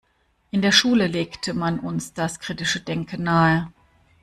In 0.49 0.63
der 0.63 0.71
Schule 0.71 1.05
legte 1.05 1.53
man 1.53 1.79
uns 1.79 2.13
das 2.15 2.39
kritische 2.39 2.79
Denken 2.79 3.21
nahe. 3.21 3.71